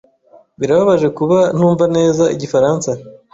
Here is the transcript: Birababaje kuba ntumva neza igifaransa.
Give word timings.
Birababaje 0.59 1.07
kuba 1.17 1.37
ntumva 1.55 1.85
neza 1.95 2.23
igifaransa. 2.35 2.89